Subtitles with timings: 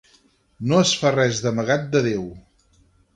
[0.69, 2.25] No es fa res d'amagat de Déu.